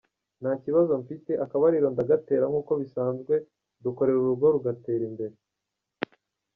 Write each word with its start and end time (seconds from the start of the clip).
Nta 0.41 0.51
kibazo 0.63 0.91
mfite, 1.03 1.31
akabariro 1.45 1.87
ndagatera 1.93 2.45
nk’uko 2.51 2.71
bisanzwe, 2.81 3.33
dukorera 3.83 4.17
urugo 4.21 4.45
rugatera 4.55 5.03
imbere". 5.09 5.35